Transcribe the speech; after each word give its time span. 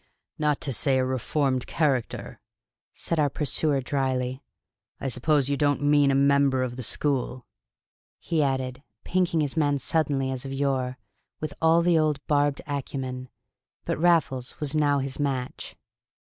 "Not 0.39 0.59
to 0.61 0.73
say 0.73 0.97
a 0.97 1.05
reformed 1.05 1.67
character," 1.67 2.39
said 2.91 3.19
our 3.19 3.29
pursuer 3.29 3.81
dryly. 3.81 4.41
"I 4.99 5.07
suppose 5.09 5.47
you 5.47 5.57
don't 5.57 5.83
mean 5.83 6.09
a 6.09 6.15
member 6.15 6.63
of 6.63 6.75
the 6.75 6.81
school?" 6.81 7.45
he 8.17 8.41
added, 8.41 8.81
pinking 9.03 9.41
his 9.41 9.55
man 9.55 9.77
suddenly 9.77 10.31
as 10.31 10.43
of 10.43 10.51
yore, 10.51 10.97
with 11.39 11.53
all 11.61 11.83
the 11.83 11.99
old 11.99 12.19
barbed 12.25 12.63
acumen. 12.65 13.29
But 13.85 13.99
Raffles 14.01 14.59
was 14.59 14.73
now 14.75 14.97
his 14.97 15.19
match. 15.19 15.75